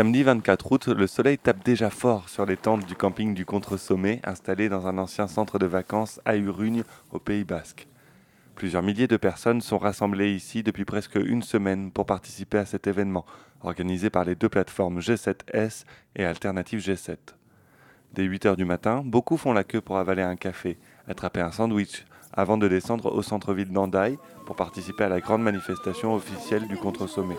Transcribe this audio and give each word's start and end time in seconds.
Samedi 0.00 0.22
24 0.22 0.72
août, 0.72 0.88
le 0.88 1.06
soleil 1.06 1.36
tape 1.36 1.62
déjà 1.62 1.90
fort 1.90 2.30
sur 2.30 2.46
les 2.46 2.56
tentes 2.56 2.86
du 2.86 2.94
camping 2.94 3.34
du 3.34 3.44
Contre-Sommet, 3.44 4.22
installé 4.24 4.70
dans 4.70 4.86
un 4.86 4.96
ancien 4.96 5.28
centre 5.28 5.58
de 5.58 5.66
vacances 5.66 6.22
à 6.24 6.38
Urugne, 6.38 6.84
au 7.12 7.18
Pays 7.18 7.44
Basque. 7.44 7.86
Plusieurs 8.54 8.82
milliers 8.82 9.08
de 9.08 9.18
personnes 9.18 9.60
sont 9.60 9.76
rassemblées 9.76 10.32
ici 10.32 10.62
depuis 10.62 10.86
presque 10.86 11.16
une 11.16 11.42
semaine 11.42 11.90
pour 11.90 12.06
participer 12.06 12.56
à 12.56 12.64
cet 12.64 12.86
événement, 12.86 13.26
organisé 13.62 14.08
par 14.08 14.24
les 14.24 14.36
deux 14.36 14.48
plateformes 14.48 15.00
G7S 15.00 15.84
et 16.16 16.24
Alternative 16.24 16.80
G7. 16.80 17.18
Dès 18.14 18.22
8 18.22 18.46
heures 18.46 18.56
du 18.56 18.64
matin, 18.64 19.02
beaucoup 19.04 19.36
font 19.36 19.52
la 19.52 19.64
queue 19.64 19.82
pour 19.82 19.98
avaler 19.98 20.22
un 20.22 20.36
café, 20.36 20.78
attraper 21.08 21.42
un 21.42 21.52
sandwich, 21.52 22.06
avant 22.32 22.56
de 22.56 22.68
descendre 22.68 23.14
au 23.14 23.20
centre-ville 23.20 23.70
d'Andaï 23.70 24.16
pour 24.46 24.56
participer 24.56 25.04
à 25.04 25.10
la 25.10 25.20
grande 25.20 25.42
manifestation 25.42 26.14
officielle 26.14 26.66
du 26.68 26.78
Contre-Sommet. 26.78 27.36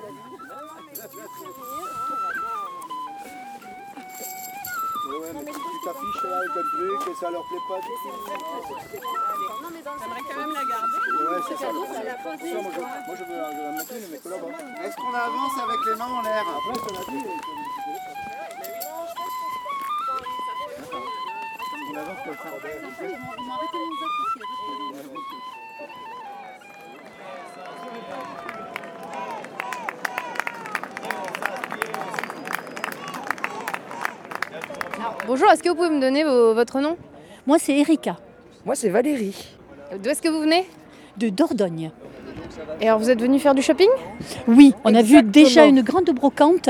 Là 6.32 6.38
avec 6.40 6.56
un 6.56 6.64
truc 6.64 7.02
et 7.12 7.16
ça 7.20 7.28
leur 7.30 7.44
plaît 7.48 7.66
pas 7.68 7.80
du 7.84 7.92
tout. 8.02 8.16
J'aimerais 10.00 10.26
quand 10.30 10.40
même 10.40 10.54
la 10.54 10.66
garder. 10.66 11.00
Ouais, 11.12 11.42
c'est 11.48 11.56
ça. 11.56 11.68
Ça, 11.68 11.74
moi, 11.74 11.86
je, 11.88 11.92
moi 11.92 13.16
je 13.18 13.24
veux 13.24 13.36
la 13.36 13.50
je 13.52 14.08
mais 14.12 14.20
que 14.20 14.30
là-bas. 14.30 14.52
Est-ce 14.84 14.96
qu'on 14.96 15.14
avance 15.14 15.56
avec 15.60 15.80
les 15.86 15.96
mains 15.96 16.14
en 16.18 16.22
l'air? 16.22 16.46
Après, 16.48 16.78
ça 16.80 16.90
l'a 16.96 17.04
dit. 17.12 17.26
On 21.92 21.98
avance 21.98 22.20
comme 22.26 22.36
ça. 22.36 22.50
Bonjour, 35.28 35.50
est-ce 35.52 35.64
que 35.64 35.70
vous 35.70 35.76
pouvez 35.76 35.90
me 35.90 36.00
donner 36.02 36.24
vos- 36.24 36.54
votre 36.54 36.80
nom? 36.80 36.98
Moi, 37.48 37.58
c'est 37.60 37.78
Erika, 37.78 38.18
Moi, 38.66 38.76
c'est 38.76 38.90
Valérie. 38.90 39.36
D'où 40.02 40.10
est-ce 40.10 40.22
que 40.22 40.30
vous 40.30 40.40
venez? 40.42 40.66
De 41.18 41.30
Dordogne. 41.30 41.92
Et 42.80 42.88
alors 42.88 43.00
vous 43.00 43.10
êtes 43.10 43.20
venu 43.22 43.40
faire 43.40 43.56
du 43.56 43.62
shopping? 43.62 43.88
Oui, 44.48 44.74
on 44.84 44.94
a 44.96 45.02
vu 45.02 45.22
déjà 45.24 45.66
une 45.66 45.82
grande 45.82 46.10
brocante. 46.12 46.70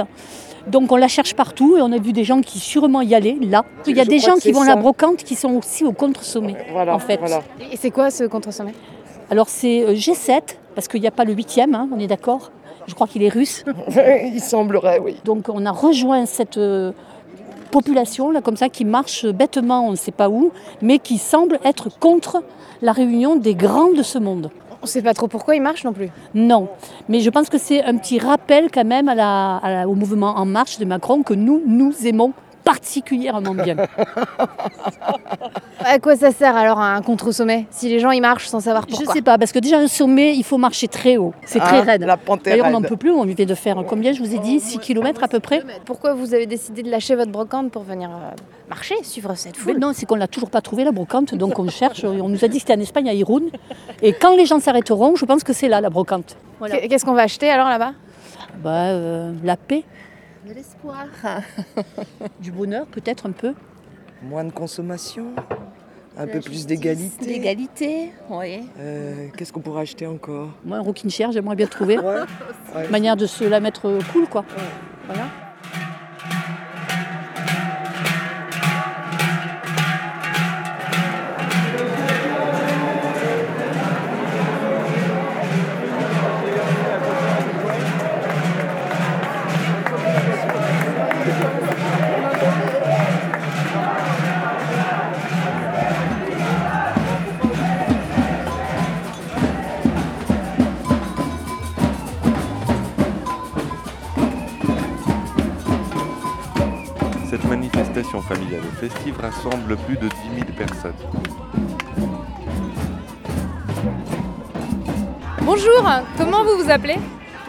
Donc 0.68 0.92
on 0.92 0.96
la 0.96 1.08
cherche 1.08 1.34
partout 1.36 1.76
et 1.78 1.82
on 1.82 1.92
a 1.92 1.98
vu 1.98 2.14
des 2.14 2.24
gens 2.24 2.42
qui 2.42 2.60
sûrement 2.60 3.02
y 3.02 3.14
allaient 3.16 3.38
là. 3.42 3.66
Il 3.88 3.96
y 3.98 4.00
a 4.00 4.04
Je 4.04 4.10
des 4.10 4.20
gens 4.20 4.36
qui 4.36 4.52
vont 4.52 4.62
à 4.62 4.68
la 4.68 4.76
brocante 4.76 5.18
qui 5.18 5.36
sont 5.36 5.52
aussi 5.56 5.84
au 5.84 5.92
contre-sommet. 5.92 6.56
Voilà, 6.72 6.94
En 6.96 7.00
fait. 7.00 7.18
voilà. 7.18 7.42
Et 7.72 7.78
c'est 7.78 7.92
quoi 7.92 8.10
ce 8.12 8.24
contre-sommet? 8.26 8.74
Alors 9.30 9.50
c'est 9.50 9.84
euh, 9.84 9.94
G7, 9.94 10.42
parce 10.76 10.88
qu'il 10.88 11.02
n'y 11.02 11.08
a 11.08 11.12
pas 11.12 11.24
le 11.26 11.34
huitième, 11.34 11.74
hein, 11.76 11.90
on 11.94 12.00
est 12.00 12.08
d'accord? 12.08 12.52
Je 12.88 12.94
crois 12.96 13.08
qu'il 13.08 13.24
est 13.24 13.30
russe. 13.30 13.64
Il 14.34 14.40
semblerait, 14.42 15.00
oui. 15.00 15.18
Donc 15.26 15.50
on 15.50 15.66
a 15.66 15.72
rejoint 15.72 16.26
cette 16.26 16.58
euh, 16.58 16.92
population 17.72 18.30
là 18.32 18.42
comme 18.42 18.58
ça 18.58 18.70
qui 18.70 18.86
marche 18.86 19.26
bêtement, 19.26 19.88
on 19.88 19.92
ne 19.92 19.96
sait 19.96 20.12
pas 20.12 20.30
où, 20.30 20.52
mais 20.82 21.00
qui 21.00 21.18
semble 21.18 21.60
être 21.64 21.90
contre 22.00 22.44
la 22.82 22.92
réunion 22.92 23.36
des 23.36 23.56
grands 23.56 23.92
de 23.92 24.04
ce 24.04 24.20
monde. 24.20 24.50
On 24.84 24.88
sait 24.88 25.02
pas 25.04 25.14
trop 25.14 25.28
pourquoi 25.28 25.56
il 25.56 25.62
marche 25.62 25.84
non 25.84 25.94
plus. 25.94 26.10
Non, 26.34 26.68
mais 27.08 27.20
je 27.20 27.30
pense 27.30 27.50
que 27.50 27.58
c'est 27.60 27.84
un 27.84 27.98
petit 27.98 28.18
rappel 28.18 28.70
quand 28.74 28.84
même 28.86 29.08
à 29.10 29.16
la- 29.16 29.58
à 29.58 29.70
la- 29.72 29.88
au 29.88 29.94
mouvement 29.94 30.36
En 30.38 30.46
Marche 30.46 30.80
de 30.80 30.86
Macron 30.86 31.22
que 31.22 31.36
nous, 31.36 31.62
nous 31.68 31.94
aimons 32.08 32.34
particulièrement 32.64 33.54
bien. 33.54 33.76
À 35.84 35.98
quoi 35.98 36.16
ça 36.16 36.32
sert 36.32 36.56
alors 36.56 36.80
un 36.80 37.02
contre-sommet 37.02 37.66
Si 37.72 37.90
les 37.90 38.00
gens 38.00 38.12
y 38.12 38.22
marchent 38.22 38.48
sans 38.48 38.60
savoir 38.60 38.84
je 38.88 38.96
pourquoi 38.96 39.14
sais 39.16 39.22
pas, 39.24 39.40
parce 39.40 39.52
que 39.52 39.58
déjà 39.58 39.80
un 39.80 39.88
sommet, 39.88 40.36
il 40.36 40.44
faut 40.44 40.60
marcher 40.60 40.88
très 40.88 41.18
haut. 41.18 41.34
C'est 41.44 41.60
très 41.60 41.80
Hein, 41.80 41.84
raide. 41.84 42.02
La 42.04 42.18
D'ailleurs, 42.44 42.68
on 42.68 42.72
n'en 42.72 42.82
peut 42.84 42.98
plus, 42.98 43.10
on 43.10 43.24
vient 43.24 43.46
de 43.46 43.56
faire 43.56 43.78
combien, 43.88 44.12
je 44.12 44.22
vous 44.22 44.36
ai 44.36 44.38
dit 44.38 44.60
6 44.60 44.78
km 44.78 45.24
à 45.24 45.28
peu 45.28 45.40
près 45.40 45.64
Pourquoi 45.86 46.14
vous 46.14 46.36
avez 46.36 46.46
décidé 46.46 46.84
de 46.84 46.90
lâcher 46.92 47.16
votre 47.16 47.32
brocante 47.32 47.72
pour 47.72 47.82
venir 47.82 48.10
euh, 48.12 48.30
marcher, 48.70 48.96
suivre 49.04 49.34
cette 49.36 49.58
Mais 49.58 49.74
foule? 49.74 49.80
non, 49.80 49.92
c'est 49.96 50.06
qu'on 50.06 50.16
l'a 50.16 50.28
toujours 50.28 50.52
pas 50.52 50.62
trouvé 50.62 50.84
la 50.84 50.92
brocante, 50.92 51.34
donc 51.34 51.58
on 51.58 51.68
cherche. 51.68 52.04
On 52.04 52.30
nous 52.30 52.46
a 52.46 52.48
dit 52.48 52.58
que 52.58 52.62
c'était 52.68 52.78
en 52.78 52.82
Espagne, 52.82 53.10
à 53.10 53.14
Irún. 53.14 53.46
Et 54.04 54.14
quand 54.14 54.36
les 54.36 54.46
gens 54.46 54.60
s'arrêteront, 54.60 55.16
je 55.16 55.26
pense 55.26 55.44
que 55.44 55.54
c'est 55.54 55.68
là 55.68 55.82
la 55.82 55.90
brocante. 55.90 56.38
Voilà. 56.60 56.78
Qu'est-ce 56.88 57.06
qu'on 57.06 57.14
va 57.14 57.24
acheter 57.24 57.50
alors 57.50 57.70
là-bas? 57.70 57.94
Bah, 58.64 58.70
euh, 58.90 59.32
la 59.44 59.58
paix, 59.58 59.84
De 60.48 60.54
l'espoir. 60.54 61.06
du 62.40 62.52
bonheur, 62.52 62.88
peut-être 62.88 63.28
un 63.28 63.32
peu. 63.32 63.54
Moins 64.24 64.44
de 64.44 64.52
consommation, 64.52 65.28
un 66.18 66.26
La 66.26 66.34
peu 66.34 66.40
plus 66.40 66.66
d'égalité. 66.66 67.26
L'égalité, 67.26 68.12
oui. 68.30 68.62
Euh, 68.80 69.28
Qu'est-ce 69.38 69.54
qu'on 69.54 69.62
pourrait 69.62 69.82
acheter 69.82 70.08
encore? 70.08 70.50
Moi, 70.66 70.78
un 70.78 70.82
rocking 70.82 71.10
chair, 71.10 71.32
j'aimerais 71.32 71.56
bien 71.56 71.68
trouver. 71.68 71.98
Ouais. 72.00 72.22
ouais. 72.76 72.90
Manière 72.90 73.16
de 73.16 73.26
se 73.26 73.44
la 73.44 73.60
mettre 73.60 74.00
cool, 74.12 74.28
quoi. 74.28 74.44
Voilà. 75.08 75.26
Rassemble 109.72 109.78
plus 109.86 109.98
de 109.98 110.08
10 110.08 110.16
000 110.36 110.52
personnes. 110.58 110.94
Bonjour, 115.42 115.90
comment 116.18 116.44
vous 116.44 116.64
vous 116.64 116.70
appelez? 116.70 116.98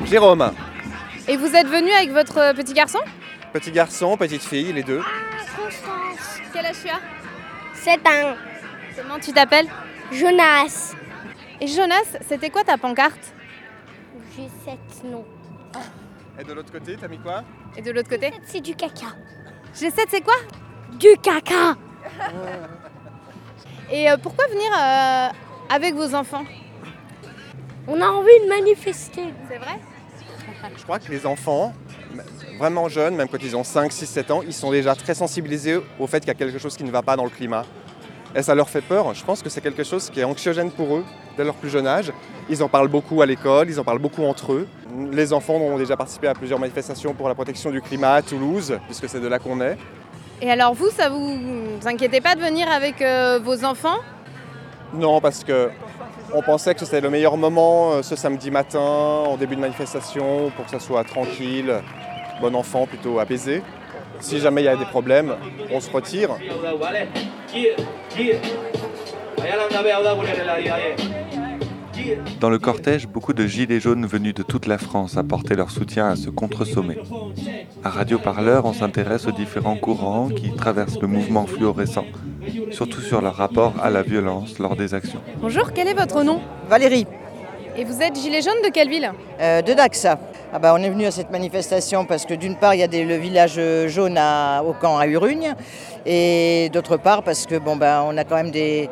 Jérôme, 0.04 0.52
Et 1.28 1.36
vous 1.36 1.54
êtes 1.54 1.68
venu 1.68 1.90
avec 1.92 2.10
votre 2.10 2.38
euh, 2.38 2.54
petit 2.54 2.72
garçon? 2.72 2.98
Petit 3.52 3.70
garçon, 3.70 4.16
petite 4.16 4.42
fille, 4.42 4.72
les 4.72 4.82
deux. 4.82 5.00
Quel 6.52 6.66
âge 6.66 6.76
tu 6.82 6.88
as? 6.88 7.00
C'est 7.74 8.06
un 8.06 8.34
Comment 8.96 9.18
tu 9.18 9.32
t'appelles? 9.32 9.68
Jonas. 10.10 10.94
Et 11.60 11.66
Jonas, 11.66 12.18
c'était 12.28 12.50
quoi 12.50 12.64
ta 12.64 12.76
pancarte? 12.76 13.32
J'ai 14.36 14.48
sept 14.64 15.04
noms. 15.04 15.24
Et 16.38 16.44
de 16.44 16.52
l'autre 16.52 16.72
côté, 16.72 16.96
t'as 17.00 17.08
mis 17.08 17.18
quoi? 17.18 17.44
Et 17.76 17.82
de 17.82 17.90
l'autre 17.90 18.08
côté? 18.08 18.32
C'est 18.44 18.60
du 18.60 18.74
caca. 18.74 19.06
G7, 19.74 20.06
c'est 20.08 20.22
quoi? 20.22 20.34
Du 20.98 21.08
caca 21.22 21.76
Et 23.90 24.10
euh, 24.10 24.16
pourquoi 24.22 24.46
venir 24.46 24.70
euh, 24.72 25.28
avec 25.68 25.94
vos 25.94 26.14
enfants? 26.14 26.44
On 27.86 28.00
a 28.00 28.06
envie 28.06 28.40
de 28.44 28.48
manifester. 28.48 29.24
C'est 29.48 29.58
vrai? 29.58 29.78
Je 30.76 30.82
crois 30.82 30.98
que 30.98 31.10
les 31.10 31.26
enfants, 31.26 31.74
vraiment 32.58 32.88
jeunes, 32.88 33.16
même 33.16 33.28
quand 33.28 33.42
ils 33.42 33.56
ont 33.56 33.64
5, 33.64 33.92
6, 33.92 34.06
7 34.06 34.30
ans, 34.30 34.42
ils 34.42 34.54
sont 34.54 34.70
déjà 34.70 34.94
très 34.94 35.14
sensibilisés 35.14 35.80
au 35.98 36.06
fait 36.06 36.20
qu'il 36.20 36.28
y 36.28 36.30
a 36.30 36.34
quelque 36.34 36.58
chose 36.58 36.76
qui 36.76 36.84
ne 36.84 36.90
va 36.90 37.02
pas 37.02 37.16
dans 37.16 37.24
le 37.24 37.30
climat. 37.30 37.64
Et 38.34 38.42
ça 38.42 38.54
leur 38.54 38.70
fait 38.70 38.80
peur. 38.80 39.12
Je 39.14 39.24
pense 39.24 39.42
que 39.42 39.50
c'est 39.50 39.60
quelque 39.60 39.84
chose 39.84 40.08
qui 40.08 40.20
est 40.20 40.24
anxiogène 40.24 40.70
pour 40.70 40.96
eux 40.96 41.04
dès 41.36 41.44
leur 41.44 41.54
plus 41.54 41.68
jeune 41.68 41.86
âge. 41.86 42.12
Ils 42.48 42.62
en 42.62 42.68
parlent 42.68 42.88
beaucoup 42.88 43.20
à 43.20 43.26
l'école, 43.26 43.68
ils 43.68 43.78
en 43.78 43.84
parlent 43.84 43.98
beaucoup 43.98 44.24
entre 44.24 44.52
eux. 44.52 44.68
Les 45.10 45.32
enfants 45.32 45.54
ont 45.54 45.78
déjà 45.78 45.96
participé 45.96 46.28
à 46.28 46.34
plusieurs 46.34 46.58
manifestations 46.58 47.14
pour 47.14 47.28
la 47.28 47.34
protection 47.34 47.70
du 47.70 47.82
climat 47.82 48.14
à 48.14 48.22
Toulouse, 48.22 48.78
puisque 48.86 49.08
c'est 49.08 49.20
de 49.20 49.28
là 49.28 49.38
qu'on 49.38 49.60
est. 49.60 49.76
Et 50.42 50.50
alors 50.50 50.74
vous, 50.74 50.90
ça 50.90 51.08
vous, 51.08 51.38
vous 51.38 51.88
inquiétez 51.88 52.20
pas 52.20 52.34
de 52.34 52.40
venir 52.40 52.68
avec 52.68 53.00
euh, 53.00 53.38
vos 53.40 53.64
enfants? 53.64 53.98
Non, 54.92 55.20
parce 55.20 55.44
que 55.44 55.70
on 56.34 56.42
pensait 56.42 56.74
que 56.74 56.84
c'était 56.84 57.00
le 57.00 57.10
meilleur 57.10 57.36
moment 57.36 57.92
euh, 57.92 58.02
ce 58.02 58.16
samedi 58.16 58.50
matin, 58.50 58.80
en 58.80 59.36
début 59.36 59.54
de 59.54 59.60
manifestation, 59.60 60.50
pour 60.56 60.64
que 60.64 60.72
ça 60.72 60.80
soit 60.80 61.04
tranquille, 61.04 61.72
bon 62.40 62.56
enfant, 62.56 62.88
plutôt 62.88 63.20
apaisé. 63.20 63.62
Si 64.18 64.40
jamais 64.40 64.62
il 64.62 64.64
y 64.64 64.68
a 64.68 64.74
des 64.74 64.84
problèmes, 64.84 65.36
on 65.70 65.78
se 65.78 65.90
retire. 65.90 66.30
Dans 72.40 72.50
le 72.50 72.58
cortège, 72.58 73.06
beaucoup 73.06 73.32
de 73.32 73.46
gilets 73.46 73.80
jaunes 73.80 74.06
venus 74.06 74.34
de 74.34 74.42
toute 74.42 74.66
la 74.66 74.78
France 74.78 75.16
apportaient 75.16 75.54
leur 75.54 75.70
soutien 75.70 76.08
à 76.08 76.16
ce 76.16 76.30
contre-sommet. 76.30 76.98
À 77.84 77.90
Radio 77.90 78.18
Parleur, 78.18 78.64
on 78.64 78.72
s'intéresse 78.72 79.26
aux 79.26 79.32
différents 79.32 79.76
courants 79.76 80.28
qui 80.28 80.52
traversent 80.54 81.00
le 81.00 81.06
mouvement 81.08 81.46
fluorescent, 81.46 82.04
surtout 82.70 83.00
sur 83.00 83.20
leur 83.20 83.34
rapport 83.36 83.74
à 83.82 83.90
la 83.90 84.02
violence 84.02 84.58
lors 84.58 84.76
des 84.76 84.94
actions. 84.94 85.20
Bonjour, 85.40 85.72
quel 85.72 85.88
est 85.88 85.94
votre 85.94 86.22
nom? 86.22 86.40
Valérie, 86.68 87.06
Et 87.74 87.84
vous 87.84 88.02
êtes 88.02 88.16
gilet 88.20 88.42
jaune 88.42 88.60
de 88.66 88.70
quelle 88.70 88.90
ville? 88.90 89.10
Euh, 89.40 89.62
de 89.62 89.72
Dax. 89.72 90.06
Ah 90.54 90.58
bah, 90.58 90.74
on 90.78 90.82
est 90.82 90.90
venu 90.90 91.06
à 91.06 91.10
cette 91.10 91.30
manifestation 91.30 92.04
parce 92.04 92.26
que 92.26 92.34
d'une 92.34 92.56
part, 92.56 92.74
il 92.74 92.80
y 92.80 92.82
a 92.82 92.86
des- 92.86 93.06
le 93.06 93.16
village 93.16 93.58
jaune 93.86 94.18
à- 94.18 94.62
au 94.62 94.74
camp 94.74 94.98
à 94.98 95.06
Urugne. 95.06 95.54
Et 96.04 96.68
d'autre 96.72 96.96
part, 96.96 97.22
parce 97.22 97.46
que 97.46 97.56
bon, 97.56 97.76
ben, 97.76 98.02
on 98.06 98.16
a 98.16 98.24
quand 98.24 98.36
même 98.36 98.50
des, 98.50 98.88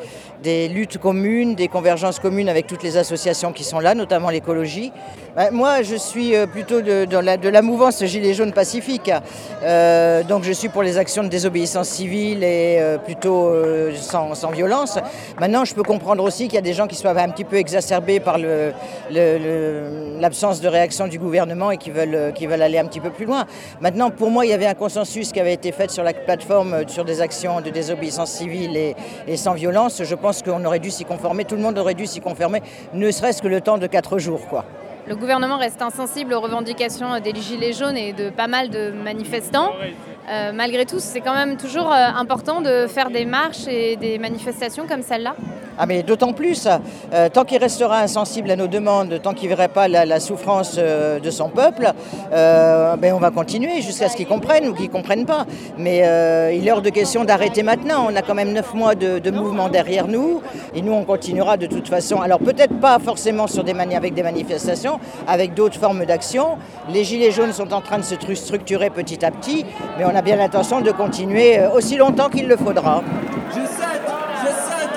luttes 0.69 0.99
communes, 0.99 1.55
des 1.55 1.69
convergences 1.69 2.19
communes 2.19 2.49
avec 2.49 2.67
toutes 2.67 2.83
les 2.83 2.97
associations 2.97 3.53
qui 3.53 3.65
sont 3.65 3.81
là, 3.81 3.95
notamment 3.95 4.31
l'écologie. 4.31 4.93
Ben, 5.37 5.51
moi, 5.53 5.83
je 5.83 5.97
suis 5.97 6.35
euh, 6.35 6.47
plutôt 6.47 6.81
de, 6.81 7.05
de, 7.05 7.49
la, 7.49 7.63
mouvance 7.63 8.05
Gilets 8.05 8.35
jaunes 8.35 8.53
pacifique. 8.53 9.13
Euh, 9.63 10.23
donc, 10.25 10.45
je 10.45 10.53
suis 10.53 10.69
pour 10.69 10.83
les 10.83 10.99
actions 10.99 11.23
de 11.23 11.29
désobéissance 11.29 11.89
civile 11.89 12.43
et 12.43 12.79
euh, 12.81 12.99
plutôt 12.99 13.53
sans, 13.95 14.51
violence. 14.51 14.99
Maintenant, 15.39 15.65
je 15.65 15.75
peux 15.75 15.83
comprendre 15.83 16.25
aussi 16.25 16.45
qu'il 16.45 16.55
y 16.55 16.59
a 16.59 16.63
des 16.63 16.73
gens 16.73 16.87
qui 16.87 16.97
soient 16.97 17.19
un 17.19 17.29
petit 17.29 17.45
peu 17.45 17.57
exacerbés 17.57 18.19
par 18.21 18.39
l'absence 19.11 20.61
de 20.61 20.69
réaction 20.69 21.07
du 21.07 21.19
gouvernement 21.19 21.71
et 21.71 21.77
qui 21.77 21.91
veulent, 21.91 22.33
qui 22.35 22.47
veulent 22.47 22.63
aller 22.63 22.79
un 22.79 22.87
petit 22.87 23.01
peu 23.01 23.11
plus 23.11 23.27
loin. 23.27 23.47
Maintenant, 23.81 24.11
pour 24.11 24.31
moi, 24.31 24.45
il 24.47 24.51
y 24.51 24.55
avait 24.55 24.67
un 24.67 24.75
consensus 24.75 25.33
qui 25.33 25.41
avait 25.41 25.55
été 25.55 25.73
fait 25.73 25.91
sur 25.91 26.03
la 26.03 26.13
plateforme 26.13 26.85
des 27.05 27.21
actions 27.21 27.61
de 27.61 27.71
désobéissance 27.71 28.31
civile 28.31 28.77
et, 28.77 28.97
et 29.27 29.37
sans 29.37 29.55
violence. 29.55 30.03
Je 30.05 30.15
pense 30.15 30.43
qu'on 30.43 30.65
aurait 30.65 30.79
dû 30.79 30.91
s'y 30.91 31.05
conformer, 31.05 31.45
tout 31.45 31.57
le 31.57 31.63
monde 31.63 31.79
aurait 31.79 31.95
dû 31.95 32.07
s'y 32.07 32.21
conformer, 32.21 32.63
ne 32.95 33.11
serait-ce 33.11 33.43
que 33.43 33.49
le 33.49 33.61
temps 33.61 33.79
de 33.79 33.87
quatre 33.87 34.19
jours. 34.19 34.47
Quoi. 34.49 34.65
Le 35.07 35.17
gouvernement 35.17 35.59
reste 35.59 35.83
insensible 35.83 36.35
aux 36.35 36.41
revendications 36.41 37.19
des 37.21 37.35
Gilets 37.35 37.73
jaunes 37.73 37.97
et 37.97 38.13
de 38.13 38.31
pas 38.31 38.47
mal 38.47 38.71
de 38.71 38.93
manifestants. 38.93 39.73
Euh, 40.29 40.53
malgré 40.53 40.87
tout, 40.87 40.99
c'est 40.99 41.21
quand 41.21 41.35
même 41.35 41.57
toujours 41.57 41.93
euh, 41.93 41.97
important 42.17 42.61
de 42.61 42.87
faire 42.87 43.11
des 43.11 43.25
marches 43.25 43.67
et 43.67 43.97
des 43.97 44.19
manifestations 44.19 44.87
comme 44.87 45.03
celle-là 45.03 45.35
ah 45.83 45.87
mais 45.87 46.03
d'autant 46.03 46.35
plus, 46.35 46.69
euh, 47.15 47.31
tant 47.31 47.47
qu'il 47.47 47.57
restera 47.57 48.01
insensible 48.01 48.51
à 48.51 48.57
nos 48.57 48.67
demandes, 48.67 49.19
tant 49.23 49.33
qu'il 49.33 49.49
ne 49.49 49.55
verra 49.55 49.67
pas 49.69 49.89
la, 49.89 50.21
souffrance 50.21 50.77
de 50.77 51.31
son 51.31 51.49
peuple, 51.49 51.91
ben 52.31 53.15
on 53.15 53.19
va 53.19 53.31
continuer 53.31 53.81
jusqu'à 53.81 54.11
ce 54.11 54.17
qu'ils 54.17 54.27
comprennent 54.27 54.69
ou 54.69 54.75
qu'ils 54.75 54.89
ne 54.89 54.93
comprennent 54.93 55.25
pas. 55.25 55.47
Mais 55.79 56.01
il 56.55 56.69
est 56.69 56.71
hors 56.71 56.83
de 56.83 56.91
question 56.91 57.25
d'arrêter 57.25 57.63
maintenant. 57.63 58.09
On 58.11 58.15
a 58.15 58.21
quand 58.21 58.35
même 58.35 58.53
neuf 58.53 58.75
mois 58.75 58.95
de, 58.95 59.31
mouvement 59.31 59.71
derrière 59.71 60.07
nous 60.07 60.43
et 60.75 60.83
nous 60.83 60.93
on 60.93 61.05
continuera 61.05 61.57
de 61.57 61.65
toute 61.65 61.89
façon. 61.89 62.21
Alors 62.21 62.41
peut-être 62.41 62.79
pas 62.79 62.99
forcément 62.99 63.47
sur 63.47 63.65
des 63.65 63.73
avec 63.73 64.13
des 64.13 64.23
manifestations, 64.23 65.01
avec 65.27 65.55
d'autres 65.55 65.79
formes 65.79 66.05
d'action. 66.05 66.59
Les 66.93 67.05
Gilets 67.05 67.31
jaunes 67.31 67.55
sont 67.55 67.73
en 67.73 67.81
train 67.81 67.97
de 67.97 68.05
se 68.05 68.17
structurer 68.35 68.91
petit 68.91 69.25
à 69.25 69.31
petit, 69.31 69.65
mais 69.99 70.05
a 70.15 70.23
bien 70.23 70.37
l'intention 70.37 70.81
de 70.81 70.91
continuer 70.91 71.59
euh, 71.59 71.71
aussi 71.71 71.97
longtemps 71.97 72.29
qu'il 72.29 72.49
le 72.49 72.57
faudra. 72.57 73.03
Je 73.51 73.61
sais, 73.61 73.83
je 74.41 74.51
sais. 74.57 74.91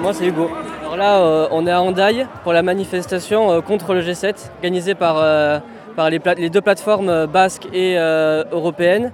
Moi 0.00 0.12
c'est 0.12 0.26
Hugo. 0.26 0.50
Alors 0.82 0.96
là 0.96 1.20
euh, 1.20 1.48
on 1.52 1.66
est 1.66 1.70
à 1.70 1.80
Hendaye 1.80 2.26
pour 2.42 2.52
la 2.52 2.62
manifestation 2.62 3.50
euh, 3.50 3.60
contre 3.60 3.94
le 3.94 4.02
G7 4.02 4.50
organisée 4.56 4.94
par, 4.94 5.16
euh, 5.18 5.58
par 5.96 6.10
les, 6.10 6.20
les, 6.36 6.50
deux 6.50 6.60
plateformes 6.60 7.26
basques 7.26 7.66
et 7.72 7.94
euh, 7.96 8.44
européennes. 8.52 9.10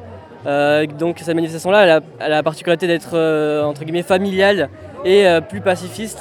donc 0.99 1.19
cette 1.19 1.35
manifestation 1.35 1.70
là 1.70 1.85
elle 1.85 1.91
a, 1.91 2.00
elle 2.19 2.32
a 2.32 2.37
la 2.37 2.43
particularité 2.43 2.87
d'être 2.87 3.15
entre 3.65 3.85
guillemets 3.85 4.03
familiale 4.03 4.70
et 5.05 5.26
plus 5.49 5.61
pacifiste 5.61 6.20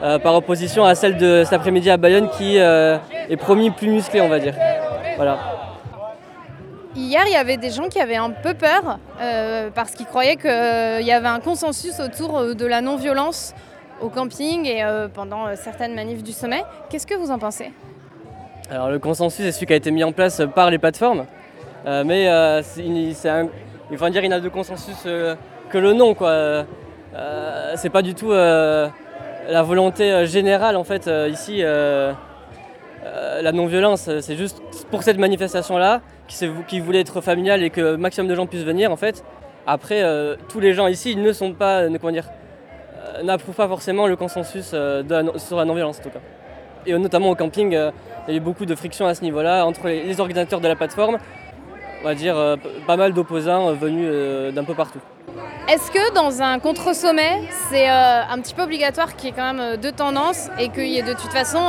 par 0.00 0.34
opposition 0.34 0.84
à 0.84 0.94
celle 0.94 1.16
de 1.16 1.42
cet 1.44 1.52
après-midi 1.52 1.90
à 1.90 1.96
Bayonne 1.96 2.28
qui 2.30 2.56
est 2.56 3.36
promis 3.38 3.70
plus 3.70 3.88
musclée 3.88 4.20
on 4.20 4.28
va 4.28 4.38
dire. 4.38 4.54
Voilà. 5.16 5.38
Hier, 6.96 7.24
il 7.26 7.32
y 7.32 7.36
avait 7.36 7.58
des 7.58 7.68
gens 7.68 7.88
qui 7.90 8.00
avaient 8.00 8.16
un 8.16 8.30
peu 8.30 8.54
peur 8.54 8.98
euh, 9.20 9.68
parce 9.74 9.90
qu'ils 9.90 10.06
croyaient 10.06 10.36
qu'il 10.36 10.48
euh, 10.48 11.02
y 11.02 11.12
avait 11.12 11.28
un 11.28 11.40
consensus 11.40 12.00
autour 12.00 12.38
euh, 12.38 12.54
de 12.54 12.64
la 12.64 12.80
non-violence 12.80 13.54
au 14.00 14.08
camping 14.08 14.64
et 14.64 14.82
euh, 14.82 15.06
pendant 15.06 15.54
certaines 15.56 15.94
manifs 15.94 16.22
du 16.22 16.32
sommet. 16.32 16.62
Qu'est-ce 16.88 17.06
que 17.06 17.14
vous 17.14 17.30
en 17.30 17.38
pensez? 17.38 17.70
Alors 18.70 18.88
le 18.88 18.98
consensus 18.98 19.44
est 19.44 19.52
celui 19.52 19.66
qui 19.66 19.74
a 19.74 19.76
été 19.76 19.90
mis 19.90 20.04
en 20.04 20.12
place 20.12 20.40
par 20.54 20.70
les 20.70 20.78
plateformes, 20.78 21.26
euh, 21.86 22.02
mais 22.02 22.28
euh, 22.28 22.62
c'est 22.62 23.28
un, 23.28 23.48
il 23.90 23.98
faut 23.98 24.08
dire 24.08 24.24
il 24.24 24.30
n'a 24.30 24.40
de 24.40 24.48
consensus 24.48 24.96
euh, 25.04 25.34
que 25.68 25.76
le 25.76 25.92
nom 25.92 26.14
quoi. 26.14 26.64
c'est 27.74 27.90
pas 27.90 28.02
du 28.02 28.14
tout 28.14 28.32
la 29.48 29.62
volonté 29.62 30.26
générale 30.26 30.76
en 30.76 30.84
fait 30.84 31.10
ici. 31.30 31.62
la 31.62 33.52
non-violence, 33.52 34.10
c'est 34.20 34.36
juste 34.36 34.62
pour 34.90 35.02
cette 35.02 35.18
manifestation-là, 35.18 36.00
qui, 36.66 36.80
voulait 36.80 37.00
être 37.00 37.20
familiale 37.20 37.62
et 37.62 37.70
que 37.70 37.96
maximum 37.96 38.28
de 38.28 38.34
gens 38.34 38.46
puissent 38.46 38.64
venir 38.64 38.90
en 38.90 38.96
fait. 38.96 39.24
Après, 39.66 40.02
tous 40.48 40.60
les 40.60 40.72
gens 40.72 40.86
ici 40.86 41.16
ne 41.16 41.32
sont 41.32 41.52
pas, 41.52 41.88
comment 42.00 42.12
dire, 42.12 42.28
n'approuvent 43.22 43.54
pas 43.54 43.68
forcément 43.68 44.06
le 44.06 44.16
consensus 44.16 44.70
euh, 44.74 45.02
sur 45.36 45.56
la 45.56 45.64
non-violence 45.64 46.00
en 46.00 46.02
tout 46.02 46.10
cas. 46.10 46.20
Et 46.86 46.92
euh, 46.92 46.98
notamment 46.98 47.30
au 47.30 47.34
camping, 47.34 47.74
euh, 47.74 47.90
il 48.26 48.32
y 48.32 48.34
a 48.34 48.36
eu 48.38 48.40
beaucoup 48.40 48.66
de 48.66 48.74
frictions 48.74 49.06
à 49.06 49.14
ce 49.14 49.22
niveau-là 49.22 49.64
entre 49.66 49.88
les, 49.88 50.20
organisateurs 50.20 50.60
de 50.60 50.68
la 50.68 50.76
plateforme, 50.76 51.18
on 52.00 52.04
va 52.04 52.14
dire 52.14 52.36
pas 52.86 52.96
mal 52.96 53.12
d'opposants 53.12 53.72
venus 53.72 54.52
d'un 54.52 54.64
peu 54.64 54.74
partout. 54.74 55.00
Est-ce 55.68 55.90
que 55.90 56.14
dans 56.14 56.42
un 56.42 56.60
contre-sommet, 56.60 57.40
c'est 57.70 57.88
un 57.88 58.38
petit 58.40 58.54
peu 58.54 58.62
obligatoire 58.62 59.16
qu'il 59.16 59.30
y 59.30 59.32
ait 59.32 59.34
quand 59.36 59.52
même 59.52 59.76
deux 59.76 59.90
tendances 59.90 60.48
et 60.60 60.68
qu'il 60.68 60.86
y 60.86 60.98
ait 60.98 61.02
de 61.02 61.12
toute 61.12 61.32
façon 61.32 61.60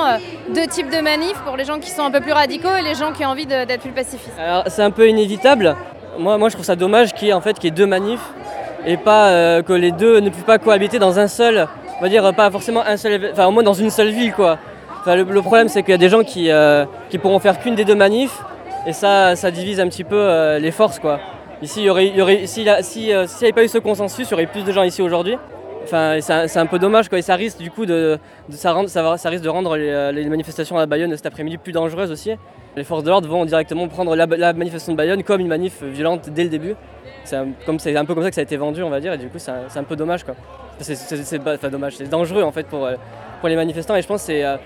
deux 0.54 0.68
types 0.68 0.92
de 0.92 1.02
manifs 1.02 1.40
pour 1.46 1.58
les 1.58 1.66
gens 1.66 1.80
qui 1.80 1.90
sont 1.90 2.04
un 2.04 2.12
peu 2.12 2.22
plus 2.22 2.32
radicaux 2.32 2.76
et 2.78 2.84
les 2.84 2.94
gens 2.94 3.12
qui 3.12 3.26
ont 3.26 3.30
envie 3.30 3.48
d'être 3.48 3.82
plus 3.82 3.92
pacifistes? 3.92 4.38
Alors 4.40 4.66
c'est 4.68 4.84
un 4.84 4.92
peu 4.92 5.10
inévitable. 5.10 5.76
Moi, 6.20 6.38
je 6.50 6.54
trouve 6.54 6.66
ça 6.66 6.76
dommage 6.76 7.14
qu'il 7.14 7.28
y 7.28 7.32
ait 7.32 7.34
en 7.34 7.42
fait, 7.42 7.58
qu 7.58 7.66
y 7.66 7.68
ait 7.70 7.72
deux 7.72 7.88
manifs 7.88 8.34
et 8.86 8.98
pas 8.98 9.30
euh, 9.30 9.64
que 9.64 9.74
les 9.74 9.92
deux 9.92 10.20
ne 10.20 10.30
puissent 10.30 10.44
pas 10.44 10.60
cohabiter 10.60 11.00
dans 11.00 11.18
un 11.18 11.28
seul, 11.28 11.68
on 11.98 12.02
va 12.02 12.10
dire 12.10 12.34
pas 12.36 12.52
forcément 12.52 12.84
un 12.86 12.98
seul, 12.98 13.32
enfin 13.34 13.48
au 13.48 13.52
moins 13.52 13.64
dans 13.64 13.74
une 13.74 13.90
seule 13.90 14.10
ville 14.10 14.34
quoi. 14.34 14.60
Le, 15.08 15.42
problème 15.42 15.70
c'est 15.70 15.82
qu'il 15.82 15.92
y 15.92 15.96
a 15.96 15.98
des 15.98 16.10
gens 16.10 16.24
qui, 16.24 16.52
euh, 16.52 16.86
qui 17.10 17.18
pourront 17.18 17.40
faire 17.40 17.60
qu'une 17.60 17.76
des 17.76 17.86
deux 17.86 17.96
manifs 17.96 18.38
et 18.86 18.94
ça, 18.94 19.34
divise 19.52 19.80
un 19.80 19.88
petit 19.88 20.04
peu 20.04 20.16
euh, 20.16 20.60
les 20.60 20.72
forces. 20.72 21.02
Ici, 21.62 21.82
il 21.82 21.86
y 21.86 21.90
aurait, 21.90 22.46
s'il 22.46 22.70
si, 22.82 23.14
euh, 23.14 23.26
n'y 23.26 23.44
avait 23.44 23.54
pas 23.54 23.64
eu 23.64 23.68
ce 23.68 23.80
consensus, 23.80 24.28
il 24.28 24.32
y 24.32 24.34
aurait 24.34 24.46
plus 24.46 24.64
de 24.64 24.72
gens 24.72 24.84
ici 24.84 25.02
aujourd'hui. 25.02 25.38
Enfin, 25.84 26.18
c'est 26.22 26.58
un 26.58 26.66
peu 26.66 26.80
dommage 26.80 27.08
quoi, 27.08 27.18
et 27.18 27.22
ça 27.22 27.36
risque 27.36 27.60
du 27.60 27.72
coup 27.72 27.86
de, 27.86 28.20
ça, 28.50 28.74
rend, 28.74 28.88
ça, 28.88 29.30
risque 29.30 29.44
de 29.44 29.50
rendre 29.50 29.78
les, 29.78 30.12
les, 30.12 30.28
manifestations 30.28 30.78
à 30.78 30.86
Bayonne 30.86 31.16
cet 31.16 31.26
après-midi 31.26 31.58
plus 31.58 31.72
dangereuses 31.72 32.12
aussi. 32.12 32.32
Les 32.76 32.84
forces 32.84 33.04
de 33.04 33.10
l'ordre 33.10 33.30
vont 33.30 33.46
directement 33.46 33.88
prendre 33.88 34.14
la, 34.14 34.28
manifestation 34.28 34.92
de 34.92 34.98
Bayonne 34.98 35.24
comme 35.24 35.40
une 35.40 35.48
manif 35.48 35.82
violente 35.84 36.30
dès 36.30 36.44
le 36.44 36.50
début 36.50 36.76
c'est 37.28 37.36
un, 37.36 38.06
peu 38.06 38.14
comme 38.14 38.24
ça 38.24 38.30
que 38.30 38.36
ça 38.36 38.42
a 38.42 38.44
été 38.44 38.58
vendu, 38.58 38.82
on 38.84 38.90
va 38.90 39.00
dire, 39.00 39.14
et 39.14 39.18
du 39.18 39.28
coup, 39.28 39.38
c'est 39.38 39.52
un, 39.52 39.84
peu 39.84 39.96
dommage, 39.96 40.24
quoi. 40.24 40.36
C'est 40.80 41.40
dommage, 41.70 41.98
c'est 41.98 42.10
dangereux 42.10 42.44
en 42.44 42.52
fait 42.52 42.68
pour, 42.68 42.86
euh, 42.86 42.96
pour 43.40 43.50
les 43.50 43.56
manifestants, 43.56 43.96
et 43.96 44.02
je 44.02 44.08
pense 44.08 44.22
que 44.26 44.58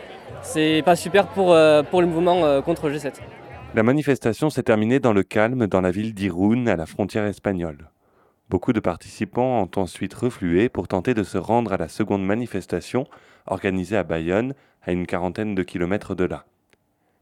c'est 0.44 0.80
euh, 0.80 0.84
pas 0.84 0.96
super 0.96 1.28
pour, 1.28 1.54
euh, 1.54 1.82
le 1.92 2.06
mouvement 2.06 2.62
contre 2.62 2.90
le 2.90 2.98
G7. 2.98 3.14
La 3.74 3.84
manifestation 3.84 4.50
s'est 4.50 4.64
terminée 4.64 5.00
dans 5.00 5.14
le 5.14 5.24
calme 5.24 5.66
dans 5.66 5.80
la 5.80 5.92
ville 5.92 6.14
d'Irun, 6.14 6.68
à 6.68 6.76
la 6.76 6.86
frontière 6.86 7.24
espagnole. 7.24 7.90
Beaucoup 8.50 8.74
de 8.74 8.82
participants 8.82 9.62
ont 9.62 9.80
ensuite 9.80 10.14
reflué 10.14 10.68
pour 10.68 10.90
tenter 10.90 11.14
de 11.14 11.24
se 11.24 11.38
rendre 11.38 11.72
à 11.72 11.78
la 11.78 11.88
seconde 11.88 12.26
manifestation 12.26 13.08
organisée 13.46 13.96
à 13.96 14.04
Bayonne, 14.04 14.56
à 14.84 14.92
une 14.92 15.08
quarantaine 15.08 15.56
de 15.56 15.64
kilomètres 15.64 16.16
de 16.16 16.26
là. 16.26 16.44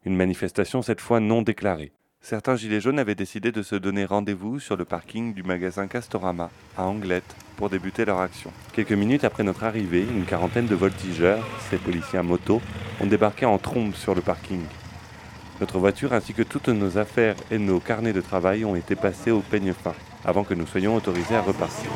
Une 0.05 0.15
manifestation 0.15 0.81
cette 0.81 1.01
fois 1.01 1.19
non 1.19 1.43
déclarée. 1.43 1.91
Certains 2.19 2.55
gilets 2.55 2.81
jaunes 2.81 2.97
avaient 2.97 3.13
décidé 3.13 3.51
de 3.51 3.61
se 3.61 3.75
donner 3.75 4.05
rendez-vous 4.05 4.59
sur 4.59 4.75
le 4.75 4.85
parking 4.85 5.35
du 5.35 5.43
magasin 5.43 5.85
Castorama, 5.85 6.49
à 6.75 6.85
Anglette, 6.85 7.35
pour 7.57 7.69
débuter 7.69 8.05
leur 8.05 8.21
action. 8.21 8.51
Quelques 8.73 8.93
minutes 8.93 9.23
après 9.23 9.43
notre 9.43 9.65
arrivée, 9.65 10.01
une 10.01 10.25
quarantaine 10.25 10.65
de 10.65 10.75
voltigeurs, 10.75 11.45
ces 11.69 11.77
policiers 11.77 12.17
à 12.17 12.23
moto, 12.23 12.59
ont 13.01 13.05
débarqué 13.05 13.45
en 13.45 13.59
trombe 13.59 13.93
sur 13.93 14.15
le 14.15 14.21
parking. 14.21 14.61
Notre 15.59 15.77
voiture 15.77 16.13
ainsi 16.13 16.33
que 16.33 16.41
toutes 16.41 16.69
nos 16.69 16.97
affaires 16.97 17.35
et 17.51 17.57
nos 17.57 17.81
carnets 17.81 18.13
de 18.13 18.21
travail 18.21 18.63
ont 18.63 18.75
été 18.75 18.95
passés 18.95 19.29
au 19.31 19.41
peigne 19.41 19.73
fin, 19.73 19.93
avant 20.23 20.45
que 20.45 20.53
nous 20.53 20.65
soyons 20.65 20.95
autorisés 20.95 21.35
à 21.35 21.41
repartir. 21.41 21.89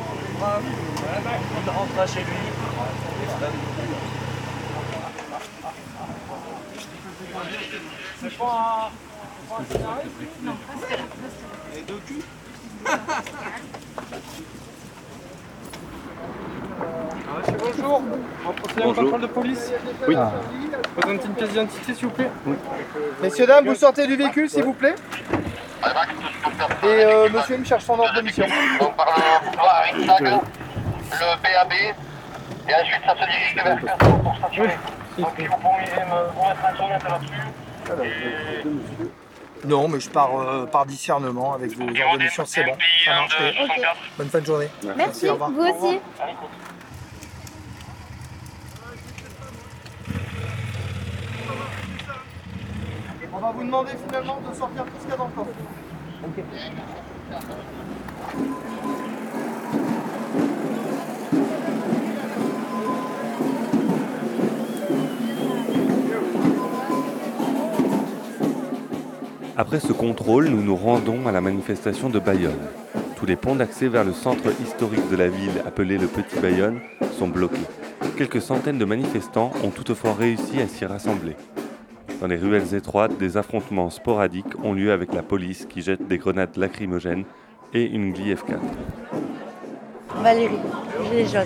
Bonjour, 17.58 18.02
on 18.44 18.48
va 18.48 18.52
procéder 18.52 18.82
à 18.82 18.88
un 18.88 18.94
contrôle 18.94 19.20
de 19.20 19.26
police. 19.26 19.72
Oui. 20.06 20.14
Ah. 20.16 20.32
Présentez 20.96 21.26
une 21.26 21.34
pièce 21.34 21.48
d'identité 21.50 21.94
s'il 21.94 22.06
vous 22.06 22.12
plaît. 22.12 22.30
Oui. 22.46 22.56
Messieurs, 23.22 23.46
dames, 23.46 23.66
vous 23.66 23.74
sortez 23.74 24.06
du 24.06 24.16
véhicule 24.16 24.48
s'il 24.48 24.64
vous 24.64 24.74
plaît. 24.74 24.94
Et 26.82 26.86
euh, 26.86 27.28
monsieur 27.30 27.58
me 27.58 27.64
cherche 27.64 27.84
son 27.84 27.98
ordre 27.98 28.14
de 28.14 28.20
mission. 28.22 28.46
Donc 28.80 28.96
par 28.96 29.06
le 29.06 29.22
avec 29.68 29.94
le 29.96 31.42
BAB, 31.42 31.72
et 31.72 32.74
ensuite 32.74 33.02
ça 33.04 33.12
se 33.12 33.18
dirige 33.18 33.54
vers 33.54 33.80
Castor 33.80 34.18
pour. 34.18 34.32
Donc 35.18 35.30
si 35.36 35.46
vous 35.46 35.56
pourriez 35.56 35.86
me 36.04 36.48
mettre 36.48 36.64
un 36.64 36.76
sonnet 36.76 36.98
là-dessus. 37.08 38.68
Non, 39.64 39.88
mais 39.88 40.00
je 40.00 40.10
pars 40.10 40.38
euh, 40.38 40.66
par 40.66 40.84
discernement 40.84 41.54
avec 41.54 41.76
vos 41.76 41.84
ordres 41.84 42.18
de 42.18 42.24
mission, 42.24 42.44
c'est 42.46 42.64
bon. 42.64 42.76
Ça 43.04 43.10
marche. 43.12 43.36
Okay. 43.40 43.82
Bonne 44.18 44.28
fin 44.28 44.40
de 44.40 44.46
journée. 44.46 44.68
Merci, 44.82 44.98
Merci 44.98 45.28
au 45.28 45.32
revoir. 45.32 45.50
vous 45.50 45.62
aussi. 45.62 46.00
On 53.36 53.40
va 53.40 53.50
vous 53.50 53.64
demander 53.64 53.90
finalement 54.06 54.38
de 54.48 54.54
sortir 54.54 54.84
tout 54.84 54.90
ce 54.96 55.02
qu'il 55.02 55.10
y 55.10 55.12
a 55.12 55.16
dans 55.16 55.26
le 55.26 55.32
coffre. 55.32 55.50
Après 69.56 69.80
ce 69.80 69.92
contrôle, 69.92 70.46
nous 70.46 70.62
nous 70.62 70.76
rendons 70.76 71.26
à 71.26 71.32
la 71.32 71.40
manifestation 71.40 72.08
de 72.10 72.20
Bayonne. 72.20 72.52
Tous 73.16 73.26
les 73.26 73.34
ponts 73.34 73.56
d'accès 73.56 73.88
vers 73.88 74.04
le 74.04 74.12
centre 74.12 74.48
historique 74.62 75.10
de 75.10 75.16
la 75.16 75.28
ville, 75.28 75.62
appelé 75.66 75.98
le 75.98 76.06
Petit 76.06 76.38
Bayonne, 76.38 76.78
sont 77.18 77.28
bloqués. 77.28 77.58
Quelques 78.16 78.42
centaines 78.42 78.78
de 78.78 78.84
manifestants 78.84 79.50
ont 79.64 79.70
toutefois 79.70 80.14
réussi 80.14 80.60
à 80.60 80.68
s'y 80.68 80.84
rassembler. 80.84 81.34
Dans 82.20 82.26
les 82.26 82.36
ruelles 82.36 82.74
étroites, 82.74 83.16
des 83.18 83.36
affrontements 83.36 83.90
sporadiques 83.90 84.54
ont 84.62 84.72
lieu 84.72 84.92
avec 84.92 85.12
la 85.12 85.22
police 85.22 85.66
qui 85.66 85.82
jette 85.82 86.06
des 86.06 86.18
grenades 86.18 86.56
lacrymogènes 86.56 87.24
et 87.72 87.84
une 87.84 88.12
Gli 88.12 88.32
F4. 88.34 88.58
Valérie, 90.22 90.58
Gilets 91.04 91.26
jaunes. 91.26 91.42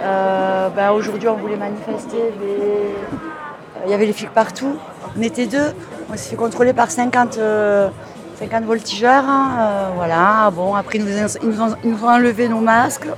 Euh, 0.00 0.68
bah, 0.70 0.92
Aujourd'hui, 0.92 1.28
on 1.28 1.36
voulait 1.36 1.56
manifester, 1.56 2.32
mais 2.40 2.46
euh, 2.46 3.84
il 3.86 3.90
y 3.90 3.94
avait 3.94 4.06
les 4.06 4.12
flics 4.12 4.30
partout. 4.30 4.76
On 5.18 5.20
était 5.22 5.46
deux, 5.46 5.72
on 6.10 6.16
s'est 6.16 6.30
fait 6.30 6.36
contrôler 6.36 6.72
par 6.72 6.90
50, 6.90 7.38
euh, 7.38 7.88
50 8.36 8.64
voltigeurs. 8.64 9.24
hein, 9.26 9.50
euh, 9.58 9.88
voilà, 9.96 10.50
bon, 10.54 10.74
après, 10.74 10.98
ils 10.98 11.04
nous, 11.04 11.22
ont- 11.24 11.38
ils 11.82 11.90
nous 11.90 12.04
ont, 12.04 12.08
enlevé 12.08 12.48
nos 12.48 12.60
masques, 12.60 13.08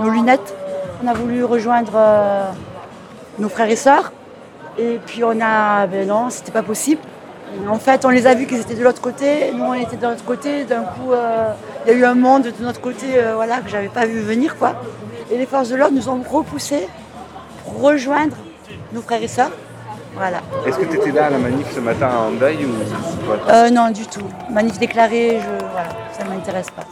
nos 0.00 0.10
lunettes. 0.10 0.54
On 1.02 1.06
a 1.06 1.14
voulu 1.14 1.44
rejoindre 1.44 1.92
euh, 1.94 2.50
nos 3.38 3.48
frères 3.48 3.70
et 3.70 3.76
sœurs. 3.76 4.12
Et 4.78 4.98
puis, 5.06 5.24
on 5.24 5.38
a. 5.40 5.86
Ben 5.86 6.06
non, 6.08 6.30
c'était 6.30 6.52
pas 6.52 6.62
possible. 6.62 7.00
En 7.68 7.78
fait, 7.78 8.04
on 8.04 8.10
les 8.10 8.26
a 8.26 8.34
vus 8.34 8.46
qu'ils 8.46 8.60
étaient 8.60 8.74
de 8.74 8.82
l'autre 8.84 9.00
côté, 9.00 9.50
nous 9.54 9.64
on 9.64 9.72
était 9.74 9.96
de 9.96 10.06
l'autre 10.06 10.24
côté. 10.24 10.64
D'un 10.64 10.82
coup, 10.82 11.12
euh, 11.12 11.52
il 11.86 11.92
y 11.92 11.94
a 11.94 11.98
eu 11.98 12.04
un 12.04 12.14
monde 12.14 12.42
de 12.42 12.52
notre 12.62 12.80
côté 12.80 13.06
euh, 13.16 13.34
voilà, 13.36 13.58
que 13.60 13.68
j'avais 13.70 13.88
pas 13.88 14.04
vu 14.04 14.20
venir. 14.20 14.56
quoi. 14.58 14.74
Et 15.30 15.38
les 15.38 15.46
forces 15.46 15.68
de 15.70 15.76
l'ordre 15.76 15.94
nous 15.96 16.08
ont 16.08 16.20
repoussés 16.28 16.86
pour 17.64 17.80
rejoindre 17.82 18.36
nos 18.92 19.00
frères 19.00 19.22
et 19.22 19.28
sœurs. 19.28 19.52
Voilà. 20.16 20.38
Est-ce 20.66 20.76
que 20.78 20.84
tu 20.84 20.96
étais 20.96 21.12
là 21.12 21.26
à 21.26 21.30
la 21.30 21.38
manif 21.38 21.66
ce 21.74 21.80
matin 21.80 22.08
à 22.08 22.18
Hendaye 22.28 22.64
ou 22.64 22.70
Euh, 23.48 23.70
non, 23.70 23.90
du 23.90 24.06
tout. 24.06 24.26
Manif 24.50 24.78
déclarée, 24.78 25.38
je, 25.40 25.64
voilà, 25.72 25.88
ça 26.18 26.24
ne 26.24 26.30
m'intéresse 26.30 26.70
pas. 26.70 26.84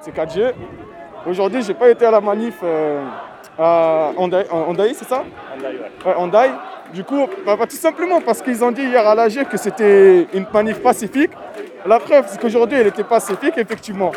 C'est 0.00 0.14
4G. 0.14 0.52
Aujourd'hui, 1.26 1.62
j'ai 1.62 1.74
pas 1.74 1.90
été 1.90 2.06
à 2.06 2.10
la 2.10 2.20
manif 2.20 2.54
euh, 2.62 3.04
à 3.58 4.12
Hondaï, 4.16 4.46
Hondaï, 4.50 4.94
c'est 4.94 5.06
ça? 5.06 5.24
Ouais, 6.06 6.14
Hondaï. 6.16 6.50
Du 6.94 7.04
coup, 7.04 7.26
bah, 7.44 7.56
bah, 7.56 7.66
tout 7.66 7.76
simplement 7.76 8.20
parce 8.20 8.40
qu'ils 8.40 8.64
ont 8.64 8.70
dit 8.70 8.82
hier 8.82 9.06
à 9.06 9.14
l'AG 9.14 9.46
que 9.48 9.58
c'était 9.58 10.26
une 10.32 10.46
manif 10.52 10.80
pacifique. 10.80 11.30
La 11.84 11.98
preuve, 11.98 12.24
c'est 12.28 12.40
qu'aujourd'hui, 12.40 12.78
elle 12.78 12.86
était 12.86 13.04
pacifique, 13.04 13.58
effectivement. 13.58 14.12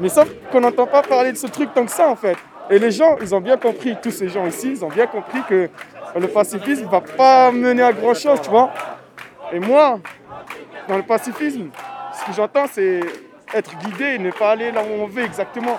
Mais 0.00 0.08
sauf 0.08 0.28
qu'on 0.50 0.60
n'entend 0.60 0.86
pas 0.86 1.02
parler 1.02 1.30
de 1.30 1.36
ce 1.36 1.46
truc 1.46 1.72
tant 1.72 1.84
que 1.84 1.90
ça, 1.92 2.08
en 2.08 2.16
fait. 2.16 2.36
Et 2.70 2.78
les 2.78 2.90
gens, 2.90 3.16
ils 3.20 3.34
ont 3.34 3.40
bien 3.40 3.56
compris, 3.56 3.96
tous 4.02 4.10
ces 4.10 4.28
gens 4.28 4.46
ici, 4.46 4.72
ils 4.72 4.84
ont 4.84 4.88
bien 4.88 5.06
compris 5.06 5.40
que 5.48 5.68
le 6.18 6.26
pacifisme 6.28 6.84
ne 6.84 6.90
va 6.90 7.00
pas 7.00 7.52
mener 7.52 7.82
à 7.82 7.92
grand 7.92 8.14
chose, 8.14 8.40
tu 8.42 8.50
vois. 8.50 8.70
Et 9.52 9.60
moi, 9.60 10.00
dans 10.88 10.96
le 10.96 11.02
pacifisme, 11.02 11.68
ce 12.12 12.26
que 12.26 12.32
j'entends, 12.32 12.66
c'est 12.70 13.00
être 13.54 13.76
guidé 13.78 14.04
et 14.14 14.18
ne 14.18 14.30
pas 14.30 14.50
aller 14.50 14.72
là 14.72 14.82
où 14.82 15.02
on 15.02 15.06
veut 15.06 15.24
exactement. 15.24 15.78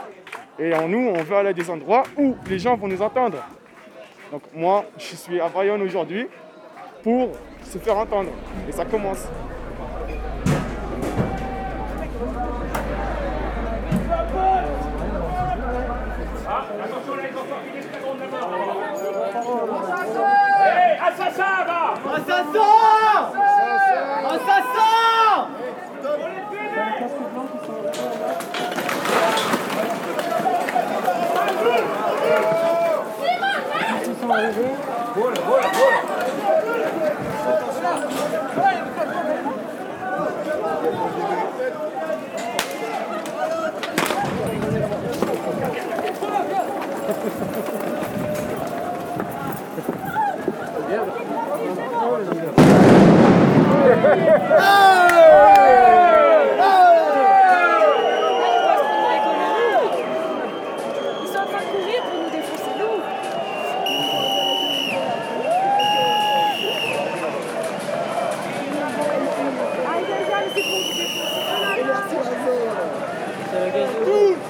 Et 0.59 0.73
en 0.75 0.87
nous, 0.87 1.09
on 1.09 1.23
veut 1.23 1.35
aller 1.35 1.49
à 1.49 1.53
des 1.53 1.69
endroits 1.69 2.03
où 2.17 2.35
les 2.47 2.59
gens 2.59 2.75
vont 2.75 2.87
nous 2.87 3.01
entendre. 3.01 3.37
Donc 4.31 4.43
moi, 4.53 4.85
je 4.97 5.15
suis 5.15 5.39
à 5.39 5.49
Bayonne 5.49 5.81
aujourd'hui 5.81 6.27
pour 7.03 7.31
se 7.63 7.77
faire 7.77 7.97
entendre. 7.97 8.29
Et 8.67 8.71
ça 8.71 8.85
commence. 8.85 9.27
Hey, 20.65 20.97
assassin, 20.99 21.65
va 21.65 21.93
Assassin 22.15 22.82
Ils 35.15 35.19
sont 61.27 61.37
en 61.37 61.45
train 61.45 61.59
de 61.59 61.65
courir 61.69 62.01
pour 62.03 62.19
nous 62.23 62.29
défoncer 62.31 62.73
nous. 62.79 62.97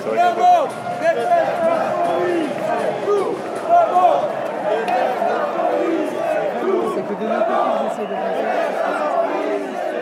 Tout 0.03 0.12
le 0.12 0.27
monde 0.38 0.70
déteste 1.00 1.29
la 1.29 1.46
police 2.08 2.50
Tout 3.05 3.36
le 3.70 3.86
monde 3.94 4.34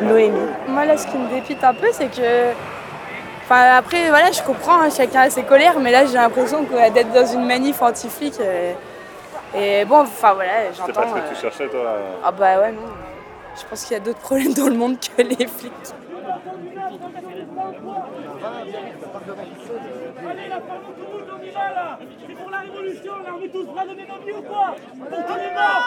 Noémie. 0.02 0.40
Moi, 0.68 0.86
là, 0.86 0.98
ce 0.98 1.08
qui 1.08 1.18
me 1.18 1.30
dépite 1.30 1.64
un 1.64 1.74
peu, 1.74 1.88
c'est 1.92 2.08
que. 2.10 2.52
Enfin, 3.44 3.76
après, 3.78 4.10
voilà, 4.10 4.32
je 4.32 4.42
comprends, 4.44 4.80
hein, 4.82 4.90
chacun 4.96 5.22
a 5.22 5.30
ses 5.30 5.44
colères, 5.44 5.78
mais 5.80 5.92
là, 5.92 6.06
j'ai 6.06 6.14
l'impression 6.14 6.64
que 6.64 6.90
d'être 6.94 7.12
dans 7.12 7.26
une 7.26 7.46
manif 7.46 7.82
anti-flic. 7.82 8.36
euh, 8.40 8.74
et 9.54 9.84
bon, 9.86 10.00
enfin, 10.02 10.34
voilà, 10.34 10.52
C'est 10.72 10.94
pas 10.94 11.02
j'entends. 11.02 11.10
ce 11.16 11.22
que 11.22 11.28
tu 11.28 11.36
euh, 11.36 11.42
cherchais 11.42 11.68
toi 11.68 11.98
Ah, 12.24 12.32
bah 12.32 12.60
ouais, 12.60 12.72
non. 12.72 12.82
Je 13.60 13.66
pense 13.70 13.84
qu'il 13.84 13.94
y 13.98 14.00
a 14.00 14.04
d'autres 14.04 14.20
problèmes 14.20 14.54
dans 14.54 14.68
le 14.70 14.76
monde 14.76 14.96
que 15.00 15.22
les 15.22 15.46
flics. 15.48 15.74
Allez, 20.30 20.48
la 20.48 20.56
femme 20.56 20.82
tout 20.86 20.94
le 20.98 21.18
monde, 21.20 21.28
on 21.38 21.44
y 21.46 21.50
va 21.50 21.60
là 21.76 22.00
C'est 22.28 22.34
pour 22.36 22.50
la 22.50 22.58
révolution, 22.60 23.12
là, 23.26 23.30
on 23.38 23.44
est 23.44 23.50
tous 23.50 23.66
prêts 23.66 23.82
à 23.82 23.86
donner 23.86 24.06
nos 24.08 24.26
vies 24.26 24.38
ou 24.38 24.42
quoi 24.44 24.76
Pour 25.10 25.26
tous 25.26 25.36
les 25.36 25.52
morts 25.52 25.86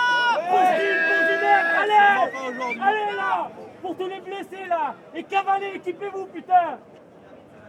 Pour 0.51 0.59
Steve, 0.59 1.01
pour 1.09 1.21
Zidane, 1.27 1.69
allez 1.81 2.81
Allez 2.83 3.17
là 3.17 3.49
Tous 3.99 4.09
les 4.09 4.21
blessés 4.21 4.67
là. 4.69 4.95
Et 5.15 5.23
cavaler, 5.23 5.73
équipez-vous 5.77 6.27
putain. 6.27 6.79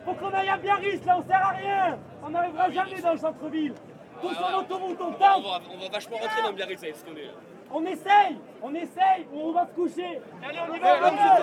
Faut 0.05 0.13
qu'on 0.13 0.31
aille 0.33 0.49
à 0.49 0.57
Biarritz, 0.57 1.03
là, 1.05 1.17
on 1.19 1.27
sert 1.27 1.45
à 1.45 1.49
rien. 1.49 1.97
On 2.23 2.29
n'arrivera 2.29 2.69
jamais 2.69 3.01
dans 3.01 3.13
le 3.13 3.17
centre-ville. 3.17 3.73
Tous 4.21 4.33
sur 4.33 4.49
l'autoroute, 4.49 4.99
on 5.01 5.11
tape. 5.13 5.37
On 5.37 5.77
va 5.77 5.89
vachement 5.91 6.17
rentrer 6.17 6.41
dans 6.43 6.53
Biarritz 6.53 6.83
avec 6.83 6.95
ce 6.95 7.05
qu'on 7.05 7.15
est. 7.15 7.31
On 7.71 7.83
essaye 7.85 8.37
On 8.61 8.73
essaye 8.75 9.27
ou 9.33 9.49
on 9.49 9.51
va 9.51 9.65
se 9.65 9.71
coucher. 9.71 10.21
Allez, 10.47 10.59
on 10.69 10.73
y 10.75 10.79
va, 10.79 10.95
on 11.01 11.11
y 11.11 11.15
va. 11.15 11.33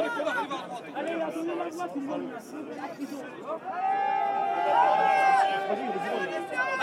Allez, 0.97 1.17
là, 1.17 1.31
donnez 1.35 1.55
la 1.57 1.69
voix, 1.69 1.89
s'il 1.93 2.03
vous 2.03 2.15
plaît. 2.15 2.27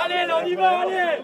Allez, 0.04 0.26
là, 0.26 0.38
on 0.42 0.46
y 0.46 0.56
va, 0.56 0.80
allez. 0.80 1.22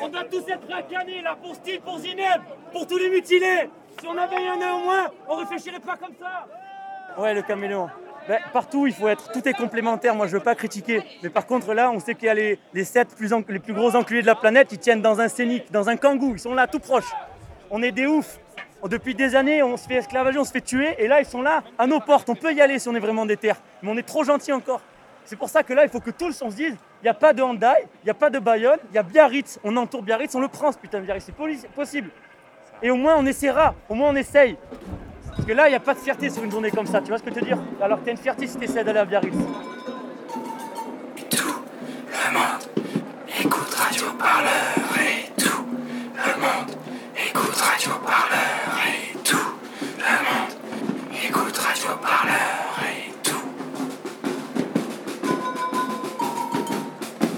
On 0.00 0.08
doit 0.08 0.24
tous 0.24 0.48
être 0.48 0.68
racanés, 0.68 1.22
là, 1.22 1.36
pour 1.40 1.54
Steve, 1.54 1.80
pour 1.80 1.98
Zineb, 1.98 2.42
pour 2.72 2.86
tous 2.86 2.98
les 2.98 3.10
mutilés 3.10 3.70
Si 3.98 4.06
on 4.06 4.16
avait 4.16 4.48
un 4.48 4.74
au 4.74 4.84
moins, 4.84 5.06
on 5.28 5.36
réfléchirait 5.36 5.80
pas 5.80 5.96
comme 5.96 6.14
ça 6.20 6.46
Ouais, 7.18 7.32
le 7.32 7.42
caméléon. 7.42 7.88
Ben, 8.28 8.38
partout, 8.52 8.86
il 8.86 8.92
faut 8.92 9.08
être. 9.08 9.30
Tout 9.32 9.48
est 9.48 9.54
complémentaire. 9.54 10.14
Moi, 10.14 10.26
je 10.26 10.32
veux 10.32 10.42
pas 10.42 10.54
critiquer. 10.54 11.02
Mais 11.22 11.30
par 11.30 11.46
contre, 11.46 11.72
là, 11.72 11.90
on 11.90 12.00
sait 12.00 12.14
qu'il 12.14 12.26
y 12.26 12.28
a 12.28 12.34
les, 12.34 12.84
sept 12.84 13.14
plus 13.14 13.32
les 13.48 13.58
plus 13.58 13.72
gros 13.72 13.94
enculés 13.94 14.20
de 14.20 14.26
la 14.26 14.34
planète. 14.34 14.72
Ils 14.72 14.78
tiennent 14.78 15.00
dans 15.00 15.20
un 15.20 15.28
scénic, 15.28 15.70
dans 15.70 15.88
un 15.88 15.96
kangou. 15.96 16.32
Ils 16.34 16.40
sont 16.40 16.52
là, 16.52 16.66
tout 16.66 16.80
proches. 16.80 17.10
On 17.70 17.82
est 17.82 17.92
des 17.92 18.06
oufs. 18.06 18.38
Depuis 18.84 19.14
des 19.14 19.34
années, 19.34 19.62
on 19.62 19.76
se 19.76 19.86
fait 19.86 19.94
esclavager, 19.94 20.38
on 20.38 20.44
se 20.44 20.52
fait 20.52 20.60
tuer. 20.60 20.94
Et 20.98 21.08
là, 21.08 21.20
ils 21.20 21.26
sont 21.26 21.40
là, 21.40 21.62
à 21.78 21.86
nos 21.86 22.00
portes. 22.00 22.28
On 22.28 22.34
peut 22.34 22.52
y 22.52 22.60
aller 22.60 22.78
si 22.78 22.88
on 22.88 22.94
est 22.94 23.00
vraiment 23.00 23.24
des 23.24 23.36
terres. 23.36 23.60
Mais 23.82 23.90
on 23.90 23.96
est 23.96 24.06
trop 24.06 24.24
gentils 24.24 24.52
encore. 24.52 24.80
C'est 25.24 25.36
pour 25.36 25.48
ça 25.48 25.62
que 25.62 25.72
là, 25.72 25.84
il 25.84 25.90
faut 25.90 26.00
que 26.00 26.10
tous 26.10 26.40
on 26.42 26.50
se 26.50 26.56
dise 26.56 26.76
Il 27.02 27.04
n'y 27.04 27.08
a 27.08 27.14
pas 27.14 27.32
de 27.32 27.42
Handaï, 27.42 27.82
il 28.02 28.06
n'y 28.06 28.10
a 28.10 28.14
pas 28.14 28.30
de 28.30 28.38
Bayonne, 28.38 28.78
il 28.90 28.94
y 28.94 28.98
a 28.98 29.02
Biarritz. 29.02 29.58
On 29.64 29.76
entoure 29.76 30.02
Biarritz, 30.02 30.34
on 30.34 30.40
le 30.40 30.48
prend 30.48 30.70
ce 30.70 30.78
putain 30.78 31.00
de 31.00 31.04
Biarritz, 31.04 31.24
c'est 31.26 31.70
possible. 31.70 32.10
Et 32.82 32.90
au 32.90 32.96
moins 32.96 33.16
on 33.18 33.26
essaiera, 33.26 33.74
au 33.88 33.94
moins 33.94 34.10
on 34.10 34.16
essaye. 34.16 34.56
Parce 35.30 35.46
que 35.46 35.52
là, 35.52 35.68
il 35.68 35.70
n'y 35.70 35.76
a 35.76 35.80
pas 35.80 35.94
de 35.94 35.98
fierté 35.98 36.30
sur 36.30 36.42
une 36.42 36.50
journée 36.50 36.70
comme 36.70 36.86
ça, 36.86 37.00
tu 37.00 37.08
vois 37.08 37.18
ce 37.18 37.22
que 37.22 37.30
je 37.30 37.36
veux 37.36 37.46
dire 37.46 37.58
Alors 37.80 37.98
que 37.98 38.04
tu 38.04 38.08
as 38.08 38.12
une 38.12 38.18
fierté 38.18 38.46
si 38.46 38.58
tu 38.58 38.66
d'aller 38.66 38.98
à 38.98 39.04
Biarritz. 39.04 39.34
Tout 41.30 41.60
le 42.26 42.32
monde 42.32 42.86
écoute 43.40 43.74
Radio 43.74 44.04
Parleur 44.18 44.52
et 44.98 45.40
tout 45.40 45.66
le 46.16 46.40
monde 46.40 46.76
écoute 47.16 47.56
Radio 47.56 47.92
Parleur. 48.04 48.25